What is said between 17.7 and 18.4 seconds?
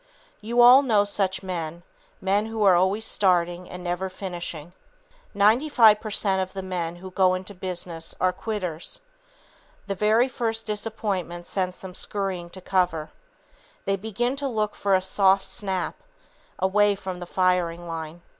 line.